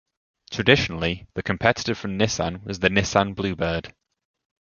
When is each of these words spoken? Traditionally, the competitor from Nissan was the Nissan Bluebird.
Traditionally, 0.49 1.27
the 1.35 1.43
competitor 1.43 1.93
from 1.93 2.17
Nissan 2.17 2.63
was 2.65 2.79
the 2.79 2.89
Nissan 2.89 3.35
Bluebird. 3.35 3.93